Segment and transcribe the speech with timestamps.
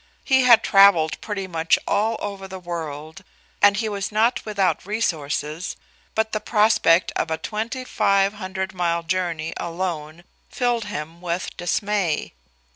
[0.23, 3.23] He had traveled pretty much all over the world,
[3.61, 5.75] and he was not without resources,
[6.15, 12.33] but the prospect of a twenty five hundred mile journey alone filled him with dismay.